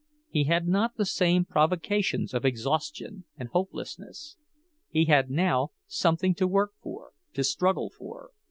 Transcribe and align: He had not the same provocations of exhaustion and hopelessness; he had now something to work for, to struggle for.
He 0.31 0.45
had 0.45 0.67
not 0.67 0.95
the 0.95 1.05
same 1.05 1.45
provocations 1.45 2.33
of 2.33 2.43
exhaustion 2.43 3.25
and 3.37 3.49
hopelessness; 3.49 4.35
he 4.89 5.05
had 5.05 5.29
now 5.29 5.73
something 5.85 6.33
to 6.41 6.47
work 6.47 6.71
for, 6.81 7.11
to 7.33 7.43
struggle 7.43 7.91
for. 7.95 8.31